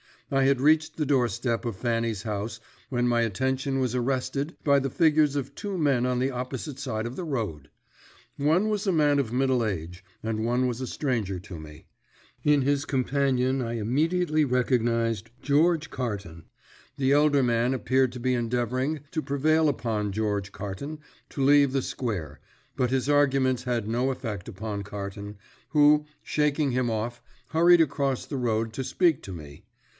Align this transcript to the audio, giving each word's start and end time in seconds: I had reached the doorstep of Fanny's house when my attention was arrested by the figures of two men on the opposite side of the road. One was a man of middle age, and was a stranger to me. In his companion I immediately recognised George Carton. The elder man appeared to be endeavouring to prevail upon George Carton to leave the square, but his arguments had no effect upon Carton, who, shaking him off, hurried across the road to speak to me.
I 0.31 0.43
had 0.45 0.61
reached 0.61 0.95
the 0.95 1.05
doorstep 1.05 1.63
of 1.65 1.75
Fanny's 1.75 2.23
house 2.23 2.59
when 2.89 3.07
my 3.07 3.21
attention 3.21 3.79
was 3.79 3.93
arrested 3.93 4.55
by 4.63 4.79
the 4.79 4.89
figures 4.89 5.35
of 5.35 5.53
two 5.53 5.77
men 5.77 6.05
on 6.07 6.17
the 6.19 6.31
opposite 6.31 6.79
side 6.79 7.05
of 7.05 7.17
the 7.17 7.25
road. 7.25 7.69
One 8.37 8.69
was 8.69 8.87
a 8.87 8.93
man 8.93 9.19
of 9.19 9.33
middle 9.33 9.63
age, 9.63 10.03
and 10.23 10.47
was 10.67 10.79
a 10.81 10.87
stranger 10.87 11.37
to 11.41 11.59
me. 11.59 11.85
In 12.43 12.61
his 12.63 12.83
companion 12.85 13.61
I 13.61 13.73
immediately 13.73 14.43
recognised 14.45 15.29
George 15.41 15.89
Carton. 15.91 16.45
The 16.97 17.11
elder 17.11 17.43
man 17.43 17.73
appeared 17.73 18.11
to 18.13 18.19
be 18.19 18.33
endeavouring 18.33 19.01
to 19.11 19.21
prevail 19.21 19.67
upon 19.69 20.13
George 20.13 20.51
Carton 20.53 20.99
to 21.29 21.43
leave 21.43 21.73
the 21.73 21.81
square, 21.81 22.39
but 22.77 22.89
his 22.89 23.07
arguments 23.09 23.63
had 23.63 23.87
no 23.87 24.09
effect 24.11 24.47
upon 24.47 24.81
Carton, 24.83 25.37
who, 25.71 26.05
shaking 26.23 26.71
him 26.71 26.89
off, 26.89 27.21
hurried 27.49 27.81
across 27.81 28.25
the 28.25 28.37
road 28.37 28.71
to 28.73 28.83
speak 28.83 29.21
to 29.23 29.33
me. 29.33 29.65